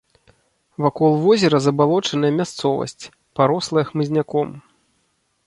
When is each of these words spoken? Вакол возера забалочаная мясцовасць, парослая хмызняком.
Вакол 0.85 1.11
возера 1.25 1.57
забалочаная 1.65 2.33
мясцовасць, 2.39 3.03
парослая 3.41 3.85
хмызняком. 3.93 4.49